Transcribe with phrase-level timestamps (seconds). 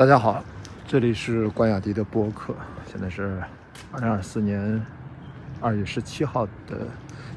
[0.00, 0.42] 大家好，
[0.88, 2.54] 这里是关雅迪的播客，
[2.90, 3.38] 现在是
[3.92, 4.82] 二零二四年
[5.60, 6.86] 二月十七号的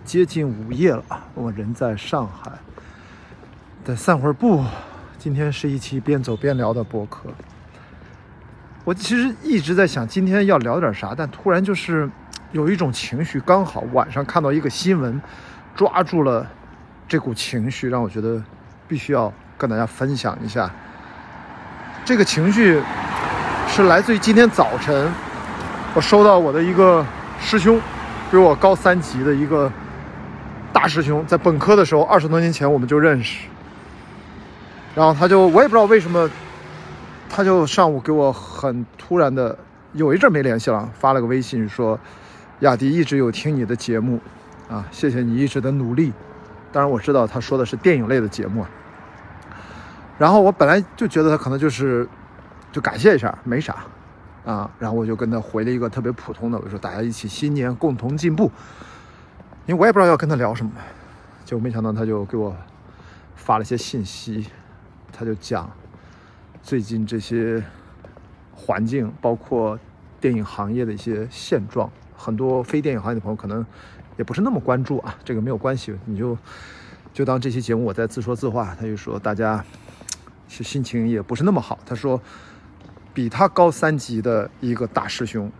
[0.06, 1.04] 接近午夜了，
[1.34, 2.54] 我人在上海，
[3.84, 4.64] 再散会儿步。
[5.18, 7.28] 今天是一期边走边聊的播客。
[8.86, 12.10] 我其实一直在想今天要聊点啥，但突然就是
[12.54, 15.22] 有一种情绪，刚好晚上看到一个新闻，
[15.76, 16.50] 抓住了
[17.10, 18.42] 这股情绪，让我觉得
[18.88, 20.74] 必须要跟大家分享一下。
[22.06, 22.82] 这个情绪
[23.68, 25.10] 是来自于今天早晨，
[25.94, 27.06] 我收到我的一个
[27.40, 27.80] 师兄，
[28.30, 29.72] 比我高三级的一个
[30.74, 33.48] 大师兄，在本科的时候，二十多年前我们就认识。
[34.94, 36.30] 然后他就我也不知道为什么，
[37.30, 39.58] 他就上午给我很突然的，
[39.94, 41.98] 有一阵没联系了，发了个微信说
[42.60, 44.20] ：“雅迪一直有听你的节目，
[44.70, 46.12] 啊，谢谢你一直的努力。”
[46.74, 48.66] 当然我知道他说的是电影类的节目。
[50.24, 52.08] 然后我本来就觉得他可能就是，
[52.72, 53.84] 就感谢一下，没啥，
[54.46, 58.50] 啊，然后我就跟他回了一个特别普通的，我说大家一起新年共同进步，
[59.66, 60.72] 因为我也不知道要跟他聊什么，
[61.44, 62.56] 结果没想到他就给我
[63.36, 64.48] 发了一些信息，
[65.12, 65.70] 他就讲
[66.62, 67.62] 最近这些
[68.54, 69.78] 环境，包括
[70.22, 73.66] 电影行业的一些现状，很多非电影行业的朋友可能
[74.16, 76.38] 也不是那么关注啊，这个没有关系，你就
[77.12, 79.62] 就当这期节目我在自说自话，他就说大家。
[80.56, 81.80] 是心情也不是那么好。
[81.84, 82.22] 他说，
[83.12, 85.52] 比他高三级的一个大师兄，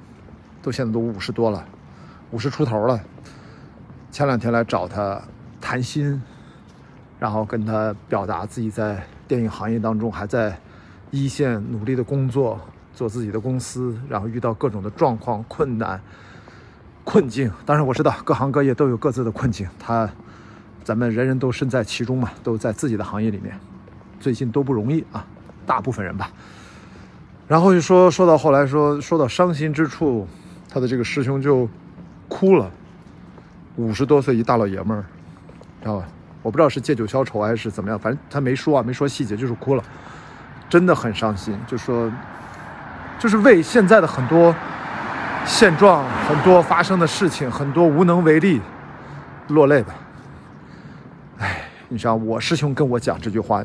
[0.62, 1.66] 都现在都五十多了，
[2.30, 3.02] 五十出头了。
[4.12, 5.20] 前两天来找他
[5.60, 6.22] 谈心，
[7.20, 10.60] 然后跟他表达自己在电影行业当中还在
[11.10, 12.62] 一线努力的工作，
[12.94, 16.00] 做自己的公司，然后遇到各种的状况、困难、
[17.04, 17.52] 困境。
[17.66, 20.08] 当然我知道各行各业都有各自的困境，他
[20.84, 23.60] 咱们人人都身在其中嘛，都在自己的行业里面。
[24.24, 25.26] 最近都不容易啊，
[25.66, 26.32] 大部分人吧。
[27.46, 30.26] 然后就说说到后来说说到伤心之处，
[30.70, 31.68] 他的这个师兄就
[32.30, 32.72] 哭了。
[33.76, 35.04] 五十多岁一大老爷们儿，
[35.82, 36.06] 知道吧？
[36.42, 39.84] 我不知道是借酒消愁还是怎么样，反正他没说啊，没说细节，就是哭了，
[40.70, 41.54] 真的很伤心。
[41.68, 42.10] 就说
[43.20, 44.56] 就是为现在的很多
[45.46, 48.62] 现状、很多发生的事情、很多无能为力
[49.50, 49.94] 落泪吧。
[51.40, 53.62] 哎，你知道我师兄跟我讲这句话。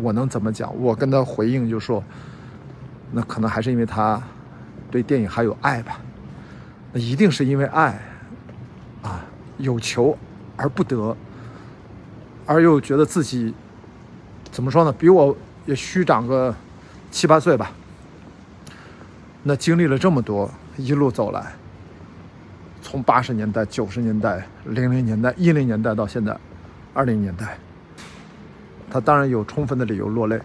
[0.00, 0.72] 我能怎么讲？
[0.80, 2.02] 我跟他回应就说，
[3.12, 4.22] 那可能还是因为他
[4.90, 6.00] 对电影还有爱吧。
[6.92, 8.00] 那一定是因为爱
[9.02, 9.24] 啊，
[9.58, 10.16] 有求
[10.56, 11.16] 而不得，
[12.46, 13.52] 而又觉得自己
[14.50, 14.92] 怎么说呢？
[14.92, 15.36] 比我
[15.66, 16.54] 也虚长个
[17.10, 17.72] 七八岁吧。
[19.42, 21.52] 那经历了这么多，一路走来，
[22.82, 26.36] 从八十年代、九十年代、零零年代、一零年代到现在
[26.94, 27.58] 二零年代。
[28.90, 30.40] 他当然有充分的理由落泪，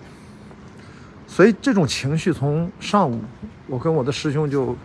[1.26, 3.22] 所以这种情绪从上午
[3.68, 4.76] 我跟我的师兄就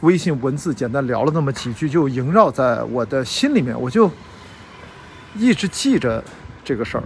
[0.00, 4.10] 微信文字简单聊了那么几句，就萦绕在我的心里面，我就
[5.36, 6.24] 一直记着
[6.64, 7.04] 这个事儿。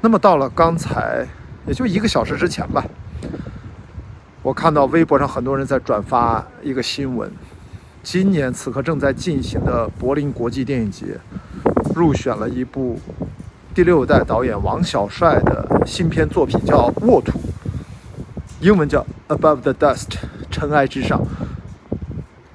[0.00, 1.26] 那么到了刚才，
[1.66, 2.84] 也就一个小时之前吧，
[4.42, 7.32] 我看到微博上很多人在转发一个新闻：
[8.02, 11.18] 今年此刻正在进行的柏林国际电影节
[11.94, 13.00] 入选了一部。
[13.78, 17.30] 第六代导演王小帅的新片作品叫《沃土》，
[18.60, 19.06] 英文叫
[19.36, 20.08] 《Above the Dust》，
[20.50, 21.20] 尘埃之上。《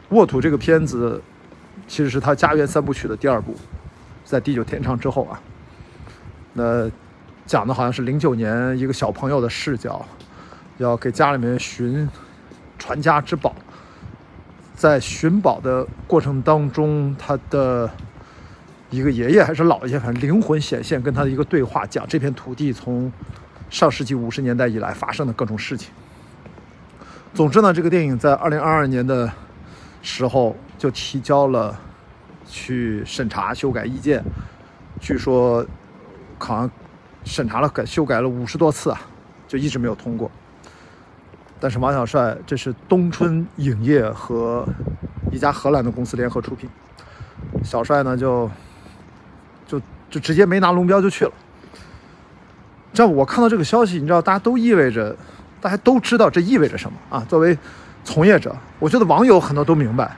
[0.09, 1.21] 沃土》这个片子
[1.87, 3.55] 其实是他家园三部曲的第二部，
[4.25, 5.39] 在《地久天长》之后啊。
[6.51, 6.91] 那
[7.45, 10.05] 讲的好像是零九年一个小朋友的视角，
[10.77, 12.09] 要给家里面寻
[12.77, 13.55] 传家之宝，
[14.75, 17.89] 在寻宝的过程当中，他的。
[18.93, 23.11] 一个爷爷还是姥爷，反正灵魂显现，跟他的一个对话，讲这片土地从
[23.67, 25.91] 上世纪五十年代以来发生的各种事情。
[27.33, 29.31] 总之呢，这个电影在二零二二年的
[30.03, 31.75] 时候就提交了
[32.47, 34.23] 去审查修改意见，
[35.01, 35.65] 据说
[36.37, 36.69] 好像
[37.23, 39.01] 审查了改修改了五十多次啊，
[39.47, 40.29] 就一直没有通过。
[41.59, 44.67] 但是王小帅这是东春影业和
[45.31, 46.69] 一家荷兰的公司联合出品，
[47.63, 48.47] 小帅呢就。
[50.13, 51.31] 就直接没拿龙标就去了。
[52.93, 55.15] 这样我看到这个消息，你知道，大家都意味着，
[55.59, 57.25] 大家都知道这意味着什么啊？
[57.27, 57.57] 作为
[58.03, 60.15] 从业者，我觉得网友很多都明白，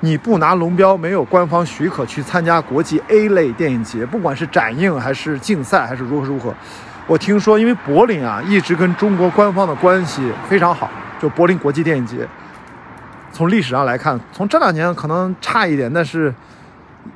[0.00, 6.52] 你不拿龙标，没有官方许可去参加国际 A 类电影节，不管是展映还是竞赛还是如何如何。
[7.06, 10.90] 我听说，因为柏林啊一直跟中国官方的关系非常好，
[11.20, 12.26] 就柏林国际电影节。
[13.32, 16.34] 从历史上来看，从这两年可能差一点，但是。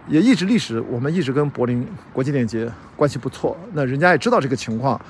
[0.09, 3.57] 也一直历史，我们一直跟柏林国际电影节关系不错。
[3.73, 5.01] 那人家也知道这个情况，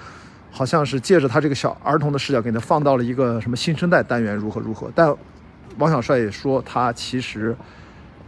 [0.50, 4.90] 好像是借着他这个小儿童的视角，给他放到了一个什么新生代单元如何如何。
[4.94, 5.14] 但
[5.78, 7.56] 王小帅也说，他其实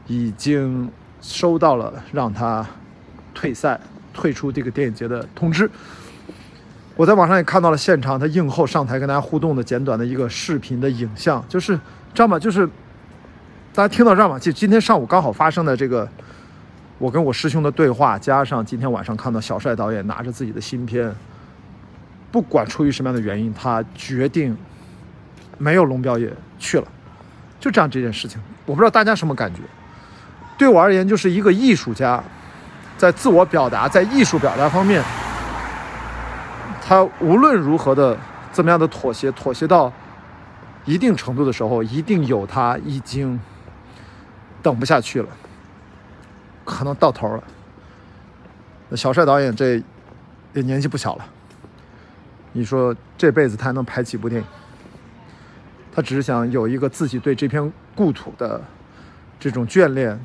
[0.07, 0.91] 已经
[1.21, 2.67] 收到了让他
[3.35, 3.81] 退赛、
[4.13, 5.71] 退出这个电影节的通知。
[6.97, 11.77] 我在网上也看到了现场他映后上台跟大家互动的简短的一个视频的影像，就是
[12.13, 12.39] 知道吗？
[12.39, 12.67] 就是
[13.73, 14.39] 大家听到这儿吗？
[14.39, 16.09] 就今天上午刚好发生的这个，
[16.99, 21.15] 我跟我师兄的对话，加上今天晚上看到小帅导演拿着自己的新片。
[22.31, 24.55] 不管出于什么样的原因，他决定
[25.57, 26.87] 没有龙标也去了，
[27.59, 29.63] 就这样这件事情，我不知道大家什么感觉。
[30.59, 32.23] 对我而言，就是一个艺术家，
[32.99, 35.03] 在自我表达，在艺术表达方面，
[36.85, 38.19] 他无论如何的
[38.53, 39.91] 怎么样的妥协，妥协到
[40.85, 43.41] 一定程度的时候，一定有他已经
[44.63, 45.29] 等不下去了，
[46.69, 47.43] 可能到头了。
[48.97, 49.83] 小帅导演这
[50.53, 51.25] 也年纪不小了。
[52.53, 54.47] 你说这辈子他还能拍几部电影？
[55.95, 58.61] 他只是想有一个自己对这片故土的
[59.41, 60.19] 这种眷恋，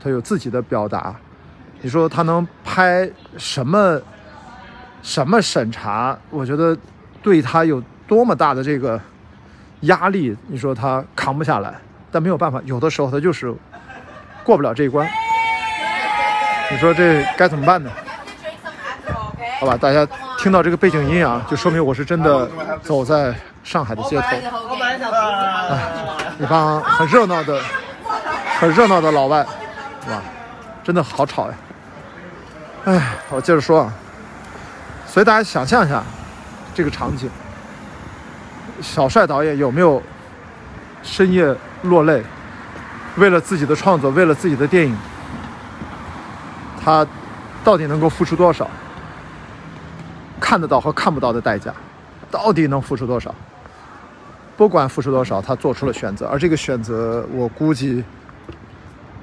[0.00, 1.14] 他有自己的表达。
[1.82, 4.00] 你说他能拍什么？
[5.02, 6.18] 什么审查？
[6.30, 6.76] 我觉得
[7.22, 9.00] 对他有多么大的这个
[9.82, 10.36] 压力？
[10.48, 11.80] 你说他扛不下来，
[12.10, 13.54] 但没有办法，有的时候他就是
[14.42, 15.08] 过不了这一关。
[16.70, 17.90] 你说这该怎么办呢？
[19.60, 20.06] 好吧，大家。
[20.38, 22.48] 听到这个背景音啊，就说明我是真的
[22.80, 23.34] 走在
[23.64, 24.22] 上海的街头。
[24.22, 25.80] 哎，
[26.38, 27.60] 一帮很热闹的、
[28.60, 29.44] 很热闹的老外，
[30.04, 30.22] 是吧？
[30.84, 31.54] 真的好吵呀！
[32.84, 33.92] 哎，我接着说啊。
[35.06, 36.00] 所以大家想象一下
[36.74, 37.28] 这个场景：
[38.80, 40.00] 小帅导演有没有
[41.02, 41.52] 深夜
[41.82, 42.22] 落泪？
[43.16, 44.96] 为了自己的创作，为了自己的电影，
[46.86, 47.04] 他
[47.64, 48.70] 到底能够付出多少？
[50.38, 51.74] 看得到和看不到的代价，
[52.30, 53.34] 到底能付出多少？
[54.56, 58.04] 不管付出多少，他做出了选择，而这个选择，我估计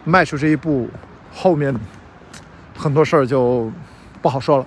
[0.03, 0.89] 迈出这一步，
[1.33, 1.73] 后面
[2.77, 3.71] 很多事儿就
[4.21, 4.65] 不好说了。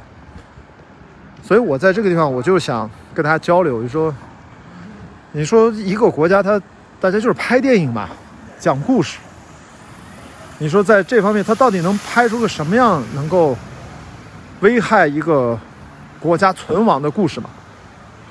[1.42, 4.14] 所以我在这个地方，我就想跟大家交流，就说，
[5.32, 6.58] 你说一个国家，他
[6.98, 8.08] 大家就是拍电影嘛，
[8.58, 9.18] 讲故事。
[10.58, 13.56] 你说在这方面，他到底能拍出个什么样，能够
[14.60, 15.58] 危害一个？
[16.18, 17.50] 国家存亡的故事吗，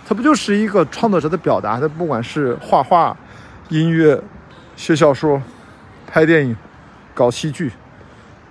[0.05, 1.79] 它不就是一个创作者的表达？
[1.79, 3.15] 他不管是画画、
[3.69, 4.19] 音乐、
[4.75, 5.41] 写小说、
[6.07, 6.53] 拍电影、
[7.13, 7.71] 搞戏剧、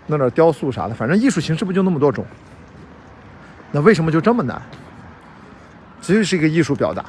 [0.06, 2.24] 弄点雕塑啥的，反正艺术形式不就那么多种？
[3.72, 4.62] 那为什么就这么难？
[6.00, 7.04] 这就是一个艺术表达。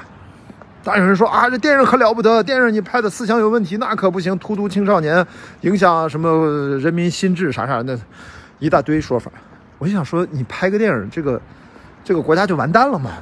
[0.86, 5.26] 当然有人说啊，这电影可了不得，电影你拍的思想有问题，那可不行，荼毒青少年，
[5.62, 8.00] 影响什么人民心智啥啥的，
[8.60, 9.32] 一大堆说法。
[9.80, 11.42] 我就想说，你拍个电影，这个。
[12.08, 13.14] 这个国家就完蛋了嘛？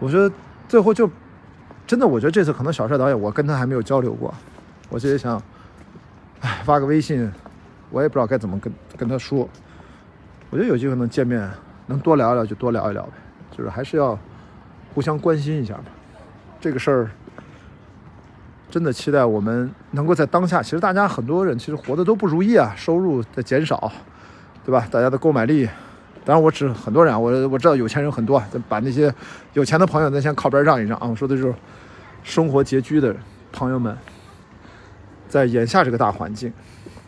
[0.00, 0.28] 我觉得
[0.66, 1.08] 最后就
[1.86, 4.34] 真的，我觉得这次可能小帅导演，我跟他还没有交流过，
[4.88, 5.40] 我就想，
[6.40, 7.32] 哎，发个微信，
[7.90, 9.48] 我也不知道该怎么跟跟他说。
[10.50, 11.48] 我觉得有机会能见面，
[11.86, 13.12] 能多聊一聊就多聊一聊呗，
[13.56, 14.18] 就是还是要
[14.92, 15.84] 互相关心一下嘛。
[16.60, 17.10] 这个事儿
[18.70, 23.90] 真的期待我们能够在当下，其实大家很多人其实活的都不如意啊，收入在减少，
[24.64, 24.86] 对吧？
[24.90, 25.68] 大家的购买力。
[26.22, 29.12] 当然，我指很多人啊，我我知道有钱人很多，把那些
[29.54, 31.08] 有钱的朋友咱先靠边让一让啊。
[31.08, 31.54] 我说的就是
[32.22, 33.16] 生活拮据的
[33.50, 33.96] 朋友们，
[35.28, 36.52] 在眼下这个大环境，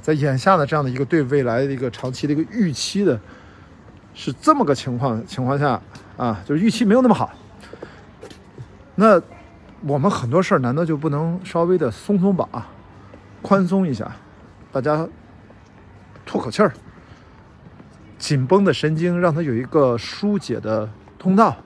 [0.01, 3.21] 在眼下的这样的一个对未来的一个长期的一个预期的，
[4.15, 5.81] 是这么个情况情况下
[6.17, 7.31] 啊，就是预期没有那么好。
[8.95, 9.21] 那
[9.85, 12.49] 我们很多事儿难道就不能稍微的松松绑，
[13.43, 14.11] 宽松一下，
[14.71, 15.09] 大家
[16.25, 16.73] 吐口气儿？
[18.17, 21.57] 紧绷的神经让它有一个疏解的通道。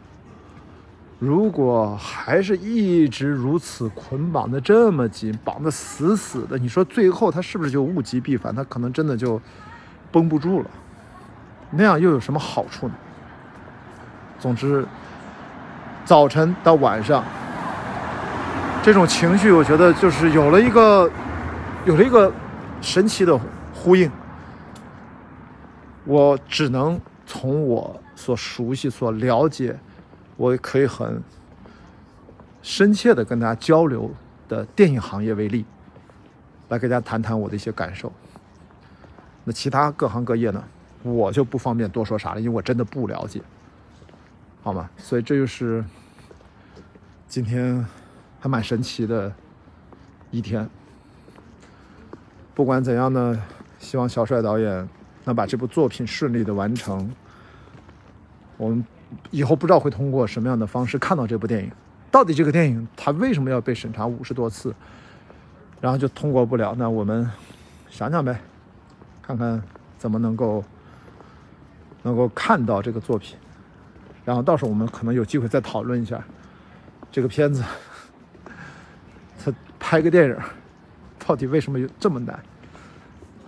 [1.19, 8.55] 如果还是一直如此捆绑的这么紧，绑得死死的，你说最后他是不是就物极必反？
[8.55, 9.41] 他可能真的就
[10.11, 10.71] 绷不住了。
[11.71, 12.95] 那样又有什么好处呢？
[14.39, 14.87] 总之，
[16.05, 17.25] 早晨到晚上，
[18.87, 21.11] 这种情绪，我觉得就是有了一个
[21.85, 22.33] 有了一个
[22.81, 23.37] 神奇的
[23.75, 24.09] 呼应。
[26.05, 29.77] 我只能从我所熟悉、所了解，
[30.37, 31.21] 我可以很
[32.63, 34.09] 深切的跟大家交流
[34.49, 35.67] 的电影行业为例，
[36.69, 38.13] 来跟大家谈谈我的一些感受。
[39.43, 40.63] 那其他各行各业呢，
[41.03, 43.43] 我就不方便多说啥了，因为我真的不了解，
[44.63, 44.89] 好吗？
[44.97, 45.85] 所以这就是
[47.27, 47.85] 今天
[48.47, 49.35] 还蛮神奇的
[50.31, 50.71] 一天。
[52.55, 53.43] 不管怎样呢，
[53.81, 54.89] 希望小帅导演。
[55.25, 57.11] 能把这部作品顺利的完成，
[58.57, 58.87] 我们
[59.33, 61.73] 以后不知道会通过什么样的方式看到这部电影。
[62.13, 64.73] 到底这个电影它为什么要被审查五十多次，
[65.81, 66.73] 然后就通过不了？
[66.79, 67.29] 那我们
[67.91, 68.41] 想想呗，
[69.21, 69.61] 看看
[69.99, 70.63] 怎么能够
[72.05, 73.37] 能够看到这个作品，
[74.25, 76.23] 然后到时候我们可能有机会再讨论一下
[77.11, 77.65] 这个片子，
[79.79, 80.37] 拍个电影
[81.27, 82.39] 到底为什么有这么难？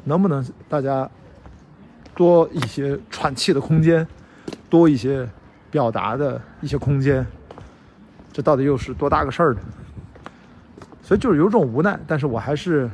[0.05, 1.09] 能不能大家
[2.15, 4.07] 多一些喘气的空间，
[4.71, 5.29] 多一些
[5.71, 7.27] 表达的一些空间？
[8.33, 9.61] 这到底又是多大个事儿呢？
[11.03, 12.91] 所以就是有种无奈，但是我还是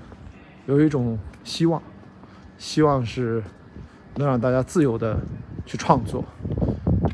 [0.66, 1.82] 有一种希望，
[2.58, 3.42] 希望是
[4.16, 5.18] 能让大家自由的
[5.66, 6.24] 去创作，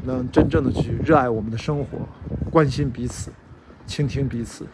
[0.05, 1.99] 能真正的去热爱我们的生活，
[2.51, 3.33] 关心彼此，
[3.87, 4.67] 倾听彼此。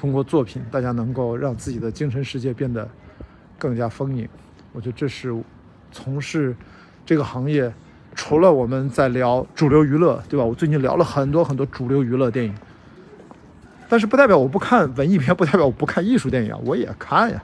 [0.00, 2.88] 通过作品，大家能够让自己的精神世界变得
[3.58, 4.26] 更加丰盈。
[4.72, 5.30] 我觉得这是
[5.92, 6.56] 从事
[7.04, 7.70] 这个行业，
[8.14, 10.44] 除了我们在聊主流娱乐，对吧？
[10.46, 12.54] 我最近聊了很多很多主流娱乐电影，
[13.90, 17.42] 但是不代表我不看文艺片，不代表我不看艺术电影，我也看呀。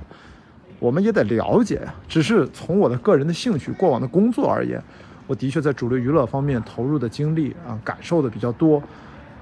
[0.79, 1.95] 我们也得了解呀。
[2.09, 4.83] 只是从我的个人的兴趣、过往的工作而言，
[5.27, 8.83] 我的确在主流娱乐方面投入的精力啊，感受的比较多。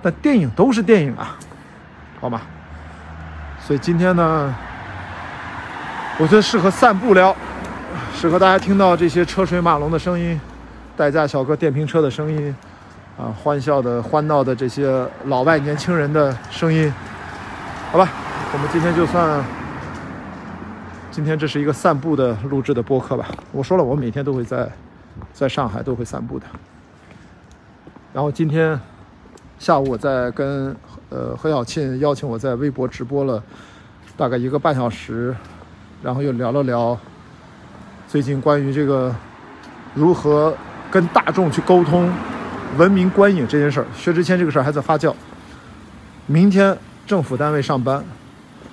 [0.02, 1.38] 但电影都是电影啊，
[2.18, 2.42] 好吗？
[3.66, 4.54] 所以今天呢，
[6.18, 7.34] 我觉得适合散步聊。
[8.14, 10.38] 适合大家听到这些车水马龙的声音，
[10.94, 12.54] 代驾小哥、电瓶车的声音，
[13.16, 16.92] 啊，欢笑的、欢闹的这些老外年轻人的声音，
[17.90, 18.06] 好吧，
[18.52, 19.42] 我们今天就算，
[21.10, 23.26] 今天这是一个散步的录制的播客吧。
[23.50, 24.70] 我说了，我每天都会在，
[25.32, 26.44] 在上海都会散步的。
[28.12, 28.78] 然后今天
[29.58, 30.74] 下午我在跟
[31.10, 33.42] 呃何小庆邀请我在微博直播了
[34.16, 35.34] 大概一个半小时，
[36.02, 36.98] 然后又聊了聊。
[38.06, 39.14] 最近关于这个
[39.94, 40.54] 如何
[40.90, 42.12] 跟大众去沟通、
[42.76, 45.12] 文明观影这件事儿，薛之谦这个事儿还在发酵。
[46.26, 48.04] 明天政府单位上班，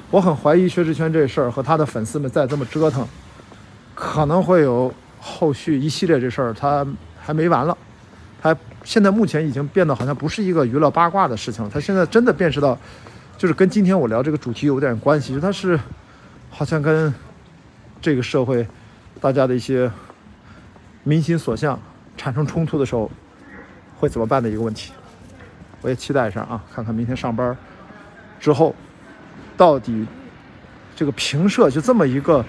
[0.10, 3.08] 我很怀疑薛之谦这事儿和他的粉丝们再这么折腾，
[3.96, 6.86] 可能会有后续一系列这事儿，他
[7.20, 7.76] 还没完了。
[8.42, 12.78] 他现在目前已经变得好像不是一个娱乐八卦的事情了，他现在真的辨识到，
[13.38, 15.80] 就是跟今天我聊这个主题有点关系，就他是
[16.50, 17.14] 好像跟
[18.02, 18.68] 这个社会。
[19.20, 19.92] 大家的一些
[21.04, 21.80] 民心所向
[22.18, 23.12] 产生冲突的时候，
[24.00, 24.94] 会怎么办的一个问题，
[25.82, 27.56] 我也期待一下啊，看看明天上班
[28.40, 28.74] 之后，
[29.56, 30.08] 到底
[30.96, 32.44] 这个评社就这么一个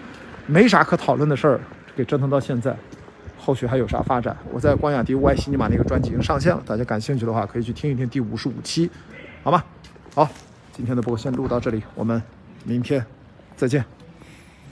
[0.46, 1.60] 没啥可讨论的事儿，
[1.94, 2.74] 给折腾到现在，
[3.44, 4.36] 后续还有啥发展？
[4.52, 8.88] 我在光雅迪无爱西尼玛那个专辑已经上线了，大家感兴趣的话可以去听一听第五十五期，
[9.42, 9.64] 好吗？
[10.14, 10.28] 好，
[10.72, 12.22] 今天的播先录到这里，我们
[12.64, 13.04] 明天
[13.56, 13.84] 再见。